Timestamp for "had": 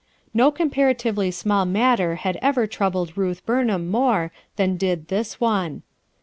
2.15-2.39